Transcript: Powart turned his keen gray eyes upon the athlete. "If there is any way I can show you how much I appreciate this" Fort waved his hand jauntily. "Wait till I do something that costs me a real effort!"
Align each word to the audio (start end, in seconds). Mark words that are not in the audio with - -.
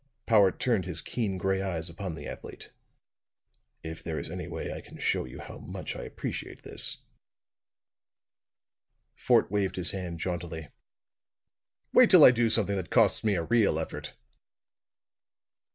Powart 0.25 0.59
turned 0.59 0.85
his 0.85 0.99
keen 0.99 1.37
gray 1.37 1.61
eyes 1.61 1.87
upon 1.87 2.15
the 2.15 2.25
athlete. 2.25 2.71
"If 3.83 4.01
there 4.01 4.17
is 4.17 4.31
any 4.31 4.47
way 4.47 4.73
I 4.73 4.81
can 4.81 4.97
show 4.97 5.25
you 5.25 5.39
how 5.39 5.59
much 5.59 5.95
I 5.95 6.01
appreciate 6.01 6.63
this" 6.63 6.97
Fort 9.25 9.51
waved 9.51 9.75
his 9.75 9.91
hand 9.91 10.17
jauntily. 10.19 10.69
"Wait 11.93 12.09
till 12.09 12.23
I 12.23 12.31
do 12.31 12.49
something 12.49 12.77
that 12.77 12.89
costs 12.89 13.23
me 13.23 13.35
a 13.35 13.43
real 13.43 13.77
effort!" 13.77 14.15